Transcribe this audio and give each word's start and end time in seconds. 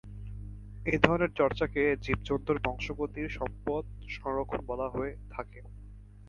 এধরনের 0.85 1.31
চর্চাকে 1.33 1.81
জীব-জন্তুর 2.01 2.57
বংশগতির 2.63 3.27
সম্পদ 3.29 3.83
সংরক্ষণ 4.15 4.59
বলা 4.65 4.87
হয়ে 4.89 5.13
থাকে। 5.31 5.59